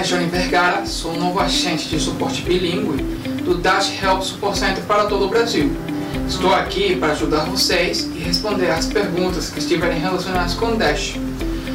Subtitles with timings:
[0.00, 3.02] é Johnny Vergara, sou novo agente de suporte bilíngue
[3.44, 5.70] do Dash Help Support Center para todo o Brasil.
[6.26, 11.16] Estou aqui para ajudar vocês e responder às perguntas que estiverem relacionadas com Dash.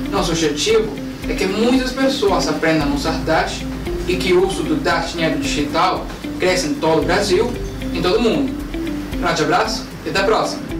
[0.10, 0.92] Nosso objetivo
[1.30, 3.62] é que muitas pessoas aprendam a usar Dash
[4.08, 6.04] e que o uso do Dash Dinheiro Digital
[6.40, 7.54] cresça em todo o Brasil
[7.94, 8.52] e em todo o mundo.
[9.14, 10.75] Um grande abraço e até a próxima!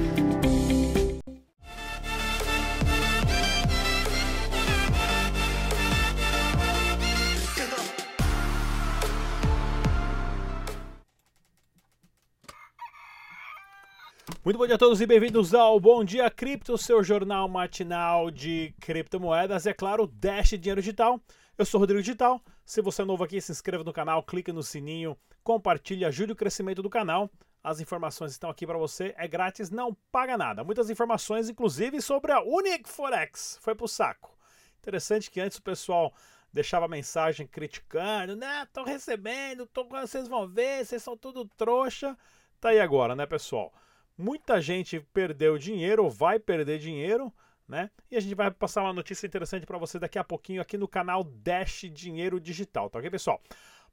[14.46, 18.76] Muito bom dia a todos e bem-vindos ao Bom Dia Cripto, seu jornal matinal de
[18.80, 19.66] criptomoedas.
[19.66, 21.20] É claro, Dash Dinheiro Digital.
[21.58, 22.40] Eu sou Rodrigo Digital.
[22.64, 26.36] Se você é novo aqui, se inscreva no canal, clique no sininho, compartilhe, ajude o
[26.36, 27.28] crescimento do canal.
[27.64, 30.64] As informações estão aqui para você, é grátis, não paga nada.
[30.64, 33.58] Muitas informações, inclusive sobre a Unique Forex.
[33.64, 34.38] Foi pro saco.
[34.78, 36.14] Interessante que antes o pessoal
[36.54, 38.68] deixava mensagem criticando, né?
[38.72, 42.16] Tô recebendo, tô, vocês vão ver, vocês são tudo trouxa.
[42.62, 43.74] Tá aí agora, né, pessoal?
[44.18, 47.34] Muita gente perdeu dinheiro ou vai perder dinheiro,
[47.68, 47.90] né?
[48.10, 50.88] E a gente vai passar uma notícia interessante para você daqui a pouquinho aqui no
[50.88, 53.42] canal Dash Dinheiro Digital, tá ok, pessoal?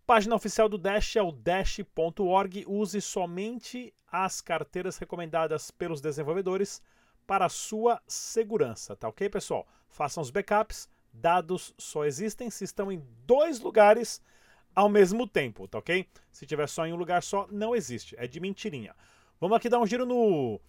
[0.06, 2.64] Página oficial do Dash é o dash.org.
[2.66, 6.82] Use somente as carteiras recomendadas pelos desenvolvedores
[7.26, 9.66] para sua segurança, tá ok, pessoal?
[9.88, 10.88] Façam os backups.
[11.12, 14.20] Dados só existem se estão em dois lugares
[14.74, 16.08] ao mesmo tempo, tá ok?
[16.30, 18.16] Se tiver só em um lugar só, não existe.
[18.18, 18.94] É de mentirinha.
[19.42, 20.60] Vamos aqui dar um giro no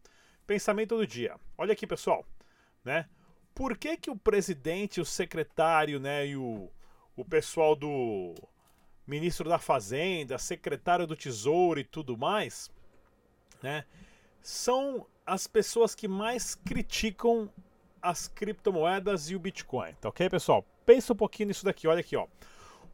[0.47, 1.37] Pensamento do dia.
[1.56, 2.27] Olha aqui, pessoal,
[2.84, 3.09] né?
[3.54, 6.69] Por que, que o presidente, o secretário, né, e o,
[7.16, 8.34] o pessoal do
[9.06, 12.71] ministro da Fazenda, secretário do Tesouro e tudo mais,
[13.62, 13.84] né,
[14.43, 17.50] são as pessoas que mais criticam
[18.04, 20.65] as criptomoedas e o Bitcoin, tá ok, pessoal?
[20.84, 22.26] Pensa um pouquinho nisso daqui, olha aqui, ó.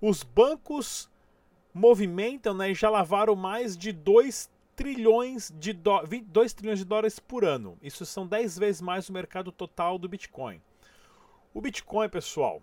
[0.01, 1.11] Os bancos
[1.75, 6.01] movimentam né, e já lavaram mais de 2 trilhões de, do...
[6.27, 7.77] 2 trilhões de dólares por ano.
[7.83, 10.63] Isso são 10 vezes mais o mercado total do Bitcoin.
[11.53, 12.63] O Bitcoin, pessoal,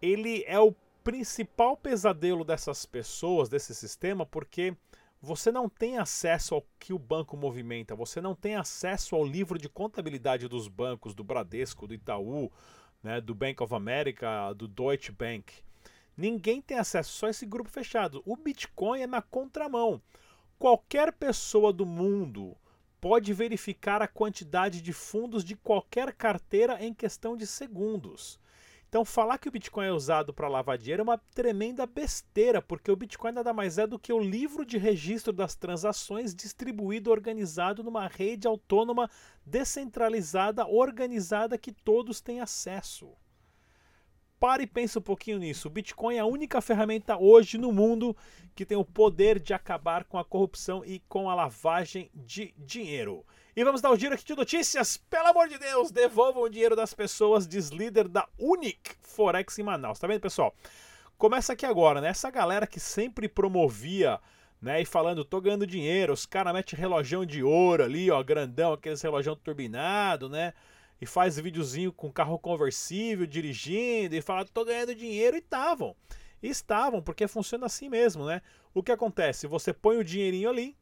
[0.00, 0.74] ele é o
[1.04, 4.74] principal pesadelo dessas pessoas, desse sistema, porque
[5.20, 9.58] você não tem acesso ao que o banco movimenta, você não tem acesso ao livro
[9.58, 12.52] de contabilidade dos bancos, do Bradesco, do Itaú,
[13.02, 15.52] né, do Bank of America, do Deutsche Bank.
[16.16, 18.22] Ninguém tem acesso, só esse grupo fechado.
[18.26, 20.00] O Bitcoin é na contramão.
[20.58, 22.56] Qualquer pessoa do mundo
[23.00, 28.40] pode verificar a quantidade de fundos de qualquer carteira em questão de segundos.
[28.88, 32.90] Então, falar que o Bitcoin é usado para lavar dinheiro é uma tremenda besteira, porque
[32.90, 37.84] o Bitcoin nada mais é do que o livro de registro das transações distribuído, organizado
[37.84, 39.10] numa rede autônoma,
[39.44, 43.12] descentralizada, organizada que todos têm acesso.
[44.40, 45.68] Pare e pense um pouquinho nisso.
[45.68, 48.16] O Bitcoin é a única ferramenta hoje no mundo
[48.54, 53.26] que tem o poder de acabar com a corrupção e com a lavagem de dinheiro.
[53.58, 54.96] E vamos dar um giro aqui de notícias.
[54.96, 59.64] Pelo amor de Deus, devolvam o dinheiro das pessoas, diz líder da Unic Forex em
[59.64, 59.98] Manaus.
[59.98, 60.54] Tá vendo, pessoal?
[61.16, 62.10] Começa aqui agora, né?
[62.10, 64.20] Essa galera que sempre promovia,
[64.62, 64.80] né?
[64.80, 69.02] E falando, tô ganhando dinheiro, os caras metem relojão de ouro ali, ó, grandão, aqueles
[69.02, 70.54] relojão turbinado, né?
[71.00, 75.96] E faz videozinho com carro conversível, dirigindo, e fala, tô ganhando dinheiro, e estavam.
[76.40, 78.40] Estavam, porque funciona assim mesmo, né?
[78.72, 79.48] O que acontece?
[79.48, 80.76] Você põe o dinheirinho ali,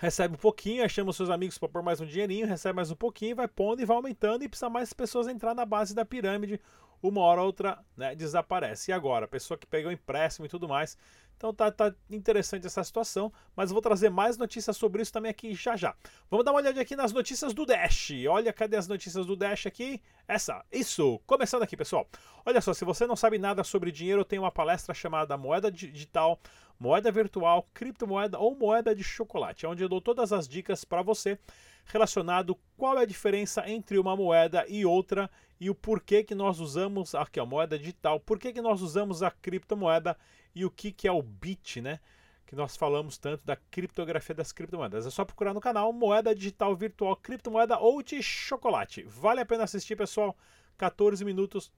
[0.00, 2.96] recebe um pouquinho, chama os seus amigos para pôr mais um dinheirinho, recebe mais um
[2.96, 6.58] pouquinho, vai pondo e vai aumentando e precisa mais pessoas entrar na base da pirâmide,
[7.02, 8.90] uma hora ou outra né, desaparece.
[8.90, 10.96] E agora, a pessoa que pegou empréstimo e tudo mais.
[11.36, 15.54] Então tá, tá interessante essa situação, mas vou trazer mais notícias sobre isso também aqui
[15.54, 15.94] já já.
[16.30, 18.10] Vamos dar uma olhada aqui nas notícias do Dash.
[18.28, 20.02] Olha, cadê as notícias do Dash aqui?
[20.26, 21.18] Essa, isso.
[21.26, 22.06] Começando aqui, pessoal.
[22.44, 25.70] Olha só, se você não sabe nada sobre dinheiro, eu tenho uma palestra chamada Moeda
[25.70, 26.38] Digital
[26.80, 31.38] moeda virtual, criptomoeda ou moeda de chocolate, onde eu dou todas as dicas para você
[31.84, 35.30] relacionado qual é a diferença entre uma moeda e outra
[35.60, 39.30] e o porquê que nós usamos aqui a moeda digital, porquê que nós usamos a
[39.30, 40.16] criptomoeda
[40.54, 42.00] e o que, que é o bit, né?
[42.46, 45.06] Que nós falamos tanto da criptografia das criptomoedas.
[45.06, 49.02] É só procurar no canal moeda digital virtual, criptomoeda ou de chocolate.
[49.02, 50.36] Vale a pena assistir, pessoal
[50.78, 51.70] 14 minutos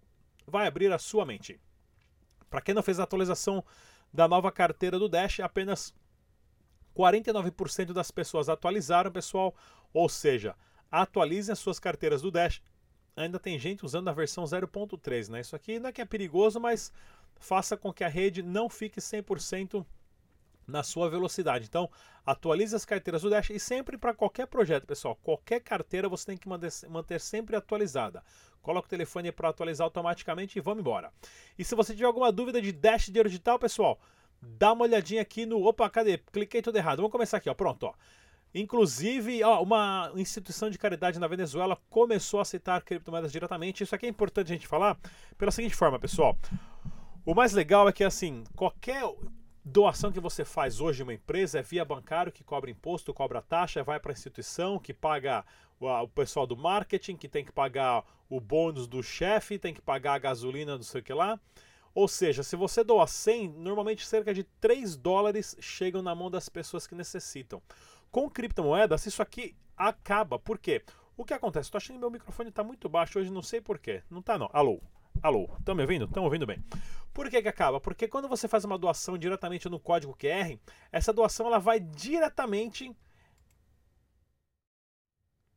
[0.47, 1.61] vai abrir a sua mente.
[2.49, 3.65] Para quem não fez a atualização
[4.13, 5.95] da nova carteira do Dash, apenas
[6.95, 9.55] 49% das pessoas atualizaram, pessoal.
[9.93, 10.55] Ou seja,
[10.91, 12.61] atualizem as suas carteiras do Dash.
[13.17, 15.41] Ainda tem gente usando a versão 0.3, né?
[15.41, 16.93] Isso aqui não é que é perigoso, mas
[17.37, 19.85] faça com que a rede não fique 100%
[20.67, 21.67] na sua velocidade.
[21.67, 21.91] Então,
[22.25, 26.37] atualize as carteiras do Dash e sempre para qualquer projeto, pessoal, qualquer carteira você tem
[26.37, 28.23] que manter, manter sempre atualizada.
[28.61, 31.13] Coloca o telefone para atualizar automaticamente e vamos embora.
[31.59, 33.99] E se você tiver alguma dúvida de Dash Dinheiro Digital, pessoal,
[34.41, 35.65] dá uma olhadinha aqui no...
[35.65, 36.19] Opa, cadê?
[36.19, 36.99] Cliquei tudo errado.
[36.99, 37.55] Vamos começar aqui, ó.
[37.55, 37.95] Pronto, ó.
[38.55, 43.83] Inclusive, ó, uma instituição de caridade na Venezuela começou a aceitar criptomoedas diretamente.
[43.83, 44.99] Isso aqui é importante a gente falar
[45.39, 46.37] pela seguinte forma, pessoal.
[47.25, 49.03] O mais legal é que, assim, qualquer
[49.65, 53.41] doação que você faz hoje em uma empresa é via bancário, que cobra imposto, cobra
[53.41, 55.45] taxa, vai para a instituição, que paga
[55.81, 60.15] o pessoal do marketing, que tem que pagar o bônus do chefe, tem que pagar
[60.15, 61.39] a gasolina, não sei o que lá.
[61.95, 66.49] Ou seja, se você doa 100, normalmente cerca de 3 dólares chegam na mão das
[66.49, 67.61] pessoas que necessitam.
[68.11, 70.39] Com criptomoedas, isso aqui acaba.
[70.39, 70.83] Por quê?
[71.17, 71.67] O que acontece?
[71.67, 74.03] Estou achando que meu microfone está muito baixo hoje, não sei porquê.
[74.11, 74.49] Não está não.
[74.53, 74.81] Alô?
[75.23, 75.49] Alô?
[75.57, 76.07] Estão me ouvindo?
[76.07, 76.63] Estão ouvindo bem?
[77.15, 77.81] Por que, que acaba?
[77.81, 80.59] Porque quando você faz uma doação diretamente no código QR,
[80.91, 82.95] essa doação ela vai diretamente.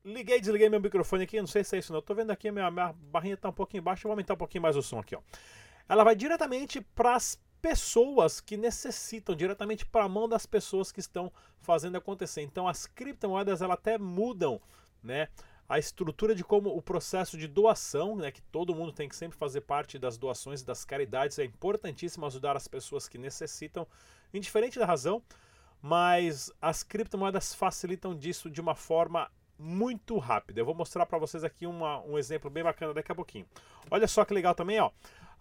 [0.04, 2.00] Liguei e desliguei meu microfone aqui, não sei se é isso não.
[2.00, 4.78] Estou vendo aqui, minha, minha barrinha está um pouquinho baixa, vou aumentar um pouquinho mais
[4.78, 5.16] o som aqui.
[5.16, 5.22] Ó.
[5.90, 11.00] Ela vai diretamente para as pessoas que necessitam, diretamente para a mão das pessoas que
[11.00, 12.44] estão fazendo acontecer.
[12.44, 14.62] Então as criptomoedas ela até mudam,
[15.02, 15.28] né?
[15.68, 19.38] A estrutura de como o processo de doação, né, que todo mundo tem que sempre
[19.38, 23.88] fazer parte das doações e das caridades, é importantíssimo ajudar as pessoas que necessitam,
[24.34, 25.22] indiferente da razão,
[25.82, 30.60] mas as criptomoedas facilitam disso de uma forma muito rápida.
[30.60, 33.46] Eu vou mostrar para vocês aqui uma, um exemplo bem bacana daqui a pouquinho.
[33.90, 34.92] Olha só que legal também, ó.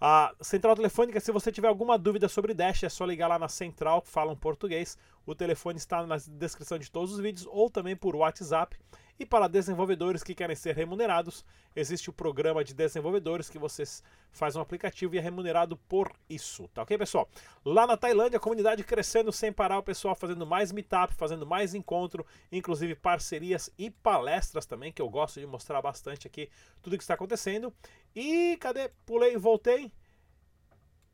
[0.00, 3.48] A central telefônica, se você tiver alguma dúvida sobre Dash, é só ligar lá na
[3.48, 4.98] central, que fala em português.
[5.24, 8.76] O telefone está na descrição de todos os vídeos ou também por WhatsApp.
[9.18, 11.44] E para desenvolvedores que querem ser remunerados,
[11.74, 14.02] existe o programa de desenvolvedores que vocês
[14.32, 17.28] faz um aplicativo e é remunerado por isso, tá ok, pessoal?
[17.64, 21.74] Lá na Tailândia, a comunidade crescendo sem parar, o pessoal fazendo mais meetup, fazendo mais
[21.74, 26.50] encontro, inclusive parcerias e palestras também, que eu gosto de mostrar bastante aqui
[26.82, 27.72] tudo que está acontecendo.
[28.16, 28.90] E cadê?
[29.06, 29.92] Pulei, voltei.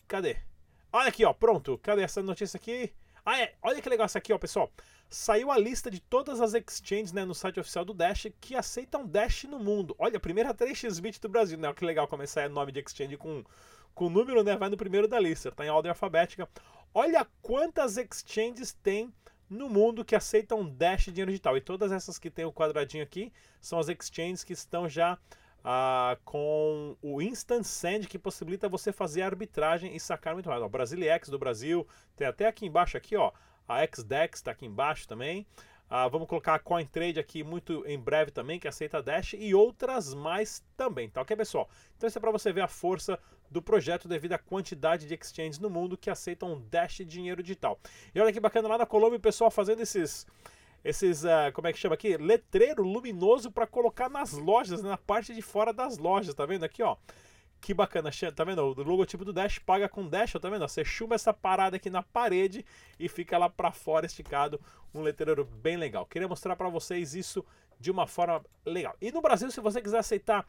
[0.08, 0.38] Cadê?
[0.91, 1.79] Olha aqui, ó, pronto.
[1.79, 2.93] Cadê essa notícia aqui?
[3.31, 3.55] Ah, é.
[3.62, 4.73] Olha que legal essa aqui, ó, pessoal
[5.11, 9.05] saiu a lista de todas as exchanges né, no site oficial do Dash que aceitam
[9.05, 9.94] Dash no mundo.
[9.99, 11.73] Olha, a primeira 3xBit do Brasil, né?
[11.75, 13.44] Que legal começar nome de exchange com,
[13.93, 14.56] com número, né?
[14.56, 16.49] Vai no primeiro da lista, tá em ordem alfabética.
[16.94, 19.12] Olha quantas exchanges tem
[19.49, 21.56] no mundo que aceitam Dash dinheiro digital.
[21.56, 25.19] E todas essas que tem o quadradinho aqui são as exchanges que estão já
[25.65, 30.62] ah, com o Instant Send que possibilita você fazer arbitragem e sacar muito mais.
[30.62, 31.87] O Brasilex do Brasil,
[32.17, 33.33] tem até aqui embaixo aqui, ó,
[33.69, 35.47] a XDEX está aqui embaixo também.
[35.93, 40.15] Ah, vamos colocar a CoinTrade aqui muito em breve também, que aceita Dash e outras
[40.15, 41.69] mais também, tá ok, pessoal?
[41.97, 43.19] Então isso é para você ver a força
[43.51, 47.76] do projeto devido à quantidade de exchanges no mundo que aceitam Dash dinheiro digital.
[48.14, 50.25] E olha que bacana lá na Colômbia o pessoal fazendo esses
[50.84, 52.16] esses, uh, como é que chama aqui?
[52.16, 56.82] Letreiro luminoso para colocar nas lojas, na parte de fora das lojas, tá vendo aqui,
[56.82, 56.96] ó?
[57.60, 58.62] Que bacana, tá vendo?
[58.62, 60.66] O logotipo do Dash paga com Dash, tá vendo?
[60.66, 62.64] Você chuma essa parada aqui na parede
[62.99, 64.58] e fica lá para fora esticado,
[64.94, 66.06] um letreiro bem legal.
[66.06, 67.44] Queria mostrar para vocês isso
[67.78, 68.96] de uma forma legal.
[69.00, 70.46] E no Brasil, se você quiser aceitar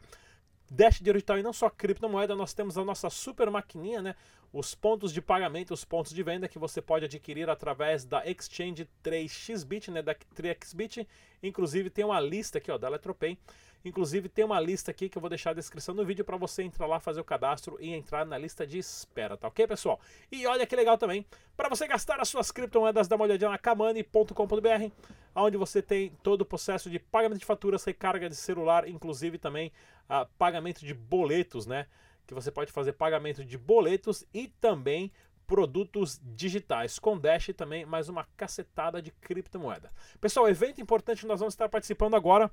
[0.74, 4.14] Dash digital e não só criptomoeda, nós temos a nossa super maquininha, né?
[4.50, 8.88] Os pontos de pagamento, os pontos de venda que você pode adquirir através da Exchange
[9.04, 10.00] 3xBit, né?
[10.00, 11.06] Da 3xBit.
[11.42, 13.36] Inclusive tem uma lista aqui, ó, da Eletropay
[13.84, 16.62] Inclusive tem uma lista aqui que eu vou deixar na descrição do vídeo para você
[16.62, 20.00] entrar lá, fazer o cadastro e entrar na lista de espera, tá ok, pessoal?
[20.30, 23.58] E olha que legal também, para você gastar as suas criptomoedas, dá uma olhadinha na
[23.58, 24.92] kamani.com.br,
[25.34, 29.72] onde você tem todo o processo de pagamento de faturas, recarga de celular, inclusive também
[30.08, 31.86] uh, pagamento de boletos, né?
[32.26, 35.10] Que você pode fazer pagamento de boletos e também
[35.46, 36.98] produtos digitais.
[36.98, 39.92] Com Dash também mais uma cacetada de criptomoeda.
[40.20, 42.50] Pessoal, evento importante nós vamos estar participando agora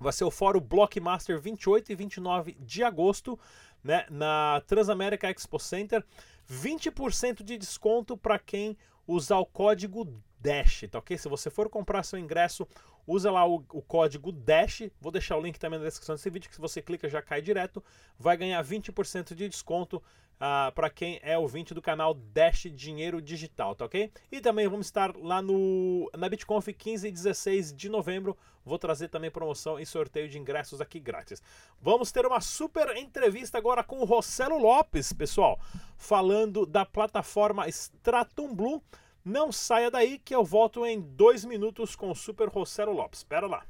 [0.00, 3.38] vai ser o Fórum Blockmaster 28 e 29 de agosto,
[3.82, 6.04] né, na Transamérica Expo Center.
[6.50, 8.76] 20% de desconto para quem
[9.06, 11.18] usar o código Dash, tá ok?
[11.18, 12.68] Se você for comprar seu ingresso,
[13.04, 16.48] usa lá o, o código DASH, vou deixar o link também na descrição desse vídeo,
[16.48, 17.82] que se você clica já cai direto,
[18.16, 19.96] vai ganhar 20% de desconto
[20.36, 24.08] uh, para quem é ouvinte do canal Dash Dinheiro Digital, tá ok?
[24.30, 28.36] E também vamos estar lá no na BitConf 15 e 16 de novembro.
[28.64, 31.42] Vou trazer também promoção e sorteio de ingressos aqui grátis.
[31.82, 35.58] Vamos ter uma super entrevista agora com o Rossello Lopes, pessoal,
[35.96, 38.80] falando da plataforma Stratum Blue.
[39.26, 43.18] Não saia daí que eu volto em dois minutos com o Super Rossello Lopes.
[43.18, 43.66] Espera lá.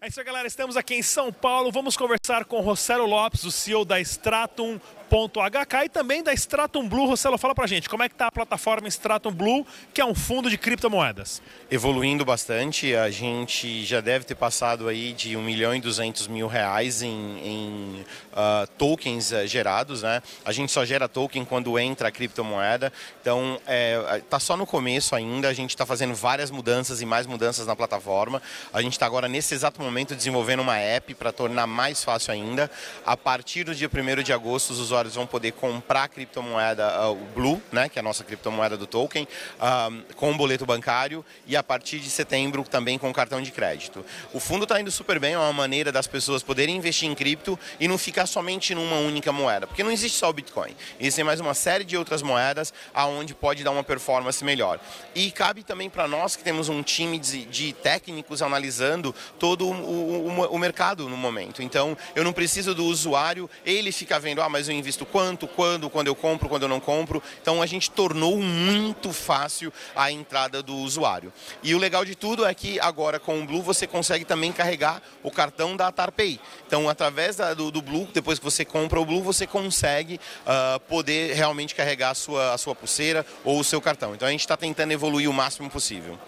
[0.00, 0.48] É isso aí, galera.
[0.48, 1.70] Estamos aqui em São Paulo.
[1.70, 4.80] Vamos conversar com o Rossello Lopes, o CEO da Stratum
[5.12, 7.06] Stratum.hk e também da Stratum Blue.
[7.06, 10.14] Rossello, fala pra gente, como é que tá a plataforma Stratum Blue, que é um
[10.14, 11.42] fundo de criptomoedas?
[11.70, 16.46] Evoluindo bastante, a gente já deve ter passado aí de 1 milhão e 200 mil
[16.46, 17.10] reais em,
[17.44, 20.22] em uh, tokens uh, gerados, né?
[20.46, 22.90] A gente só gera token quando entra a criptomoeda,
[23.20, 27.26] então é, tá só no começo ainda, a gente está fazendo várias mudanças e mais
[27.26, 28.40] mudanças na plataforma.
[28.72, 32.70] A gente está agora nesse exato momento desenvolvendo uma app para tornar mais fácil ainda.
[33.04, 37.08] A partir do dia 1 de agosto, os usuários usuários vão poder comprar a criptomoeda,
[37.08, 40.64] uh, o Blue, né, que é a nossa criptomoeda do token, uh, com um boleto
[40.64, 44.04] bancário e a partir de setembro também com cartão de crédito.
[44.32, 47.58] O fundo está indo super bem, é uma maneira das pessoas poderem investir em cripto
[47.80, 50.74] e não ficar somente numa única moeda, porque não existe só o Bitcoin.
[50.98, 54.78] Existem mais uma série de outras moedas aonde pode dar uma performance melhor.
[55.14, 59.72] E cabe também para nós que temos um time de, de técnicos analisando todo o,
[59.72, 61.62] o, o, mercado no momento.
[61.62, 65.48] Então, eu não preciso do usuário, ele fica vendo, ah, mas eu invisto visto quanto,
[65.48, 67.22] quando, quando eu compro, quando eu não compro.
[67.40, 71.32] Então a gente tornou muito fácil a entrada do usuário.
[71.62, 75.02] E o legal de tudo é que agora com o Blue você consegue também carregar
[75.22, 76.38] o cartão da Atarpay.
[76.66, 80.78] Então através da, do, do, Blue, depois que você compra o Blue, você consegue uh,
[80.80, 84.14] poder realmente carregar a sua, a sua pulseira ou o seu cartão.
[84.14, 86.18] Então a gente está tentando evoluir o máximo possível.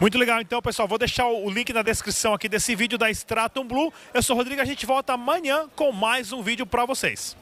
[0.00, 0.88] Muito legal, então, pessoal.
[0.88, 3.92] Vou deixar o link na descrição aqui desse vídeo da Stratum Blue.
[4.12, 7.36] Eu sou o Rodrigo, a gente volta amanhã com mais um vídeo para vocês.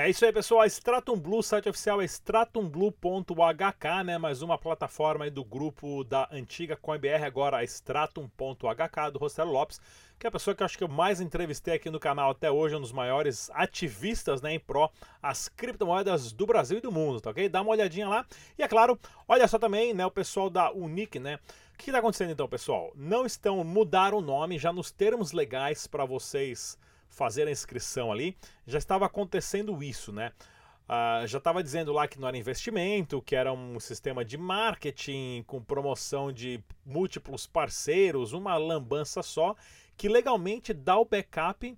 [0.00, 0.60] É isso aí, pessoal.
[0.60, 4.16] A Stratum Blue, site oficial é stratumblue.hk, né?
[4.16, 9.80] Mais uma plataforma aí do grupo da antiga CoinBR, agora a stratum.hk, do Rossello Lopes,
[10.16, 12.48] que é a pessoa que eu acho que eu mais entrevistei aqui no canal até
[12.48, 14.88] hoje, um dos maiores ativistas, né, em pró
[15.20, 17.48] as criptomoedas do Brasil e do mundo, tá ok?
[17.48, 18.24] Dá uma olhadinha lá.
[18.56, 21.40] E é claro, olha só também, né, o pessoal da Unique, né?
[21.74, 22.92] O que está acontecendo então, pessoal?
[22.94, 26.78] Não estão mudar o nome já nos termos legais para vocês
[27.18, 30.30] fazer a inscrição ali, já estava acontecendo isso, né?
[30.88, 35.44] Uh, já estava dizendo lá que não era investimento, que era um sistema de marketing
[35.46, 39.54] com promoção de múltiplos parceiros, uma lambança só,
[39.96, 41.76] que legalmente dá o backup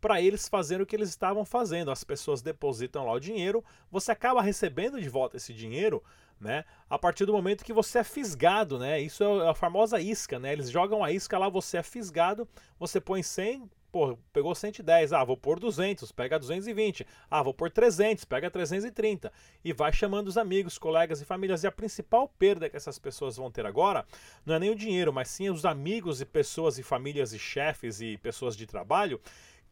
[0.00, 1.90] para eles fazerem o que eles estavam fazendo.
[1.90, 6.02] As pessoas depositam lá o dinheiro, você acaba recebendo de volta esse dinheiro,
[6.40, 6.64] né?
[6.88, 9.00] A partir do momento que você é fisgado, né?
[9.00, 10.52] Isso é a famosa isca, né?
[10.52, 15.24] Eles jogam a isca lá, você é fisgado, você põe 100, pô, pegou 110, ah,
[15.24, 19.32] vou pôr 200, pega 220, ah, vou pôr 300, pega 330
[19.64, 21.64] e vai chamando os amigos, colegas e famílias.
[21.64, 24.04] E a principal perda que essas pessoas vão ter agora
[24.44, 28.02] não é nem o dinheiro, mas sim os amigos e pessoas e famílias e chefes
[28.02, 29.18] e pessoas de trabalho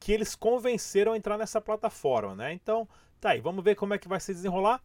[0.01, 2.55] que eles convenceram a entrar nessa plataforma, né?
[2.55, 2.89] Então,
[3.21, 4.83] tá aí, vamos ver como é que vai se desenrolar.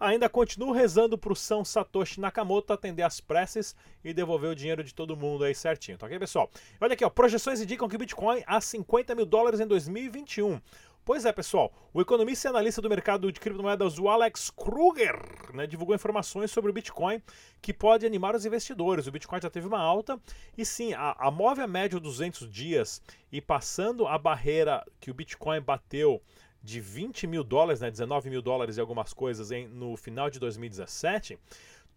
[0.00, 4.82] Ainda continuo rezando para o São Satoshi Nakamoto atender as preces e devolver o dinheiro
[4.82, 6.50] de todo mundo aí certinho, tá ok, pessoal?
[6.80, 10.58] Olha aqui, ó, projeções indicam que o Bitcoin a 50 mil dólares em 2021.
[11.04, 15.18] Pois é, pessoal, o economista e analista do mercado de criptomoedas, o Alex Kruger,
[15.52, 17.22] né, divulgou informações sobre o Bitcoin
[17.60, 19.06] que pode animar os investidores.
[19.06, 20.18] O Bitcoin já teve uma alta
[20.56, 25.14] e sim, a, a move a média 200 dias e passando a barreira que o
[25.14, 26.22] Bitcoin bateu
[26.62, 30.38] de 20 mil dólares, né, 19 mil dólares e algumas coisas em, no final de
[30.38, 31.38] 2017,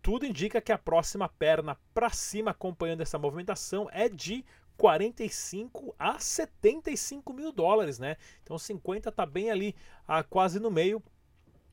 [0.01, 4.43] tudo indica que a próxima perna para cima acompanhando essa movimentação é de
[4.77, 8.17] 45 a 75 mil dólares, né?
[8.41, 9.75] Então 50 está bem ali,
[10.07, 11.01] ah, quase no meio.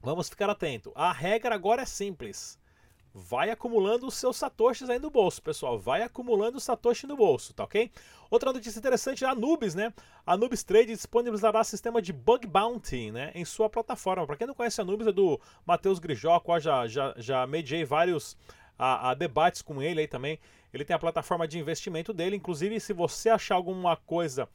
[0.02, 0.92] Vamos ficar atento.
[0.94, 2.59] A regra agora é simples
[3.14, 5.78] vai acumulando os seus satoshis aí no bolso, pessoal.
[5.78, 7.90] Vai acumulando o satoshi no bolso, tá ok?
[8.30, 9.92] Outra notícia interessante é a Anubis, né?
[10.24, 14.26] A Anubis Trade disponibilizará sistema de bug bounty, né, em sua plataforma.
[14.26, 18.36] Para quem não conhece a Anubis é do Matheus Grijó, já já já mediei vários
[18.78, 20.38] a, a, debates com ele aí também.
[20.72, 24.48] Ele tem a plataforma de investimento dele, inclusive se você achar alguma coisa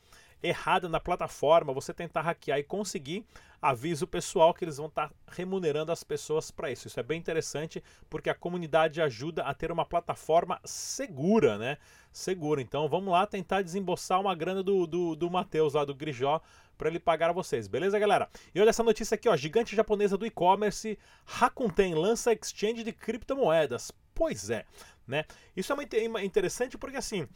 [0.45, 3.25] errada na plataforma, você tentar hackear e conseguir,
[3.61, 6.87] avisa o pessoal que eles vão estar tá remunerando as pessoas para isso.
[6.87, 11.77] Isso é bem interessante porque a comunidade ajuda a ter uma plataforma segura, né?
[12.11, 12.61] Segura.
[12.61, 16.41] Então vamos lá tentar desembolsar uma grana do, do, do Matheus lá do Grijó
[16.77, 18.29] para ele pagar a vocês, beleza, galera?
[18.53, 23.91] E olha essa notícia aqui, ó, gigante japonesa do e-commerce Rakuten lança exchange de criptomoedas.
[24.13, 24.65] Pois é,
[25.07, 25.25] né?
[25.55, 27.27] Isso é uma interessante porque assim,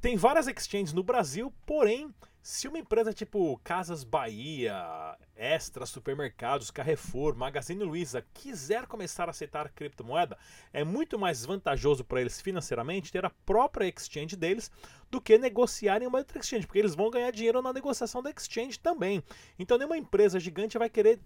[0.00, 2.14] tem várias exchanges no Brasil, porém,
[2.46, 9.68] se uma empresa tipo Casas Bahia, Extra, Supermercados, Carrefour, Magazine Luiza quiser começar a aceitar
[9.70, 10.38] criptomoeda,
[10.72, 14.70] é muito mais vantajoso para eles financeiramente ter a própria exchange deles
[15.10, 18.30] do que negociar em uma outra exchange, porque eles vão ganhar dinheiro na negociação da
[18.30, 19.24] exchange também.
[19.58, 21.18] Então, nenhuma empresa gigante vai querer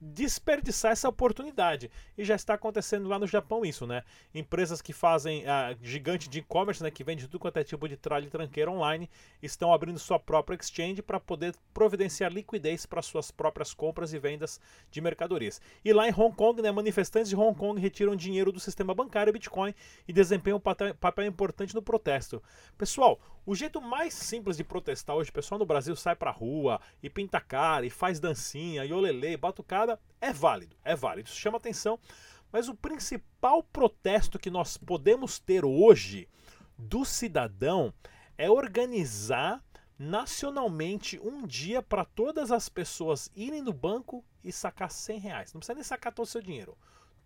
[0.00, 1.90] desperdiçar essa oportunidade.
[2.16, 4.02] E já está acontecendo lá no Japão isso, né?
[4.34, 7.96] Empresas que fazem a gigante de e-commerce, né, que vende tudo quanto é tipo de
[7.96, 9.10] tralha e tranqueira online,
[9.42, 14.60] estão abrindo sua própria exchange para poder providenciar liquidez para suas próprias compras e vendas
[14.90, 15.60] de mercadorias.
[15.84, 19.32] E lá em Hong Kong, né, manifestantes de Hong Kong retiram dinheiro do sistema bancário
[19.32, 19.74] Bitcoin
[20.08, 22.42] e desempenham um papel importante no protesto.
[22.78, 26.80] Pessoal, o jeito mais simples de protestar hoje, o pessoal no Brasil sai pra rua
[27.02, 31.58] e pinta cara e faz dancinha e olelê, batucada, é válido, é válido, isso chama
[31.58, 31.98] atenção.
[32.52, 36.28] Mas o principal protesto que nós podemos ter hoje
[36.78, 37.92] do cidadão
[38.38, 39.60] é organizar
[39.98, 45.52] nacionalmente um dia para todas as pessoas irem no banco e sacar 100 reais.
[45.52, 46.78] Não precisa nem sacar todo o seu dinheiro.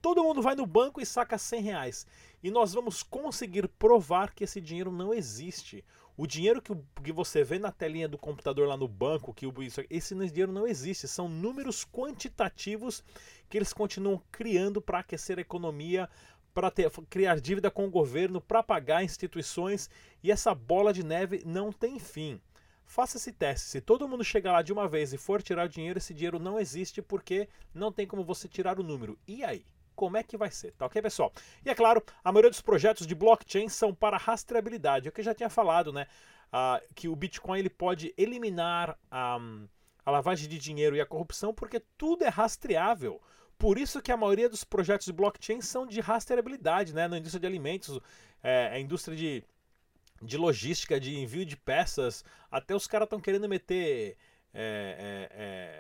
[0.05, 2.07] Todo mundo vai no banco e saca 100 reais.
[2.43, 5.83] E nós vamos conseguir provar que esse dinheiro não existe.
[6.15, 9.81] O dinheiro que, que você vê na telinha do computador lá no banco, que isso,
[9.89, 11.09] esse dinheiro não existe.
[11.09, 13.03] São números quantitativos
[13.49, 16.07] que eles continuam criando para aquecer a economia,
[16.53, 16.71] para
[17.09, 19.89] criar dívida com o governo, para pagar instituições.
[20.23, 22.39] E essa bola de neve não tem fim.
[22.85, 23.69] Faça esse teste.
[23.69, 26.39] Se todo mundo chegar lá de uma vez e for tirar o dinheiro, esse dinheiro
[26.39, 29.19] não existe porque não tem como você tirar o número.
[29.27, 29.65] E aí?
[29.95, 31.33] Como é que vai ser, tá ok, pessoal?
[31.65, 35.21] E é claro, a maioria dos projetos de blockchain são para rastreabilidade, é o que
[35.21, 36.07] eu já tinha falado, né?
[36.53, 39.39] Uh, que o Bitcoin ele pode eliminar a,
[40.07, 43.21] a lavagem de dinheiro e a corrupção porque tudo é rastreável.
[43.59, 47.09] Por isso que a maioria dos projetos de blockchain são de rastreabilidade, né?
[47.09, 47.99] Na indústria de alimentos,
[48.43, 49.43] é, a indústria de,
[50.23, 54.17] de logística, de envio de peças, até os caras estão querendo meter é,
[54.55, 55.29] é,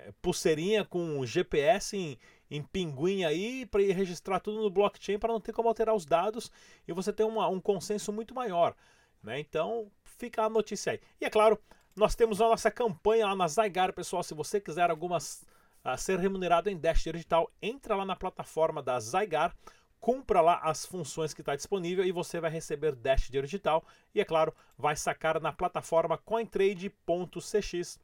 [0.08, 2.18] é, pulseirinha com GPS em,
[2.50, 6.50] em pinguim aí para registrar tudo no blockchain para não ter como alterar os dados
[6.86, 8.74] e você ter uma, um consenso muito maior.
[9.22, 9.38] Né?
[9.38, 11.00] Então fica a notícia aí.
[11.20, 11.58] E é claro,
[11.94, 14.22] nós temos a nossa campanha lá na Zygar, pessoal.
[14.22, 15.44] Se você quiser algumas
[15.84, 19.54] a ser remunerado em Dash Digital, entra lá na plataforma da Zygar,
[20.00, 23.84] cumpra lá as funções que está disponível e você vai receber Dash Digital.
[24.14, 27.98] E é claro, vai sacar na plataforma cointrade.cx,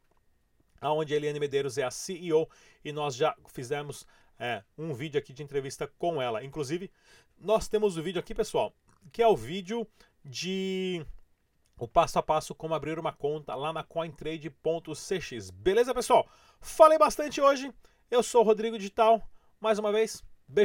[0.89, 2.49] onde a Eliane Medeiros é a CEO
[2.83, 4.05] e nós já fizemos
[4.39, 6.43] é, um vídeo aqui de entrevista com ela.
[6.43, 6.89] Inclusive,
[7.37, 8.73] nós temos o vídeo aqui, pessoal,
[9.11, 9.87] que é o vídeo
[10.23, 11.05] de
[11.77, 15.49] o passo a passo como abrir uma conta lá na cointrade.cx.
[15.51, 16.27] Beleza, pessoal?
[16.59, 17.73] Falei bastante hoje.
[18.09, 19.21] Eu sou o Rodrigo Digital.
[19.59, 20.23] Mais uma vez,